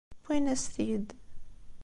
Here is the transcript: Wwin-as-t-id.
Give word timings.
Wwin-as-t-id. 0.23 1.07